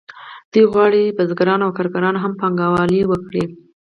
[0.51, 3.43] دوی غواړي بزګران او کارګران هم پانګوالي وکړي